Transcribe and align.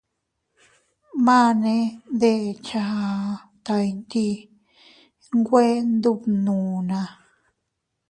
Mane 1.25 1.73
deʼecha 2.19 2.81
aʼa 2.91 3.11
taa 3.65 3.85
ndi 3.97 4.25
nwe 5.37 5.63
ndubnuna. 5.93 7.01